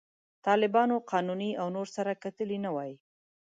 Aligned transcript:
طالبانو، 0.45 0.95
قانوني 1.11 1.51
او 1.61 1.67
نور 1.75 1.87
سره 1.95 2.11
کتلي 2.23 2.57
نه 2.65 2.69
وای. 2.75 2.91